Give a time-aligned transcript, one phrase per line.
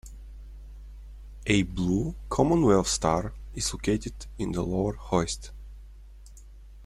[1.45, 5.51] A blue Commonwealth Star is located in the lower hoist.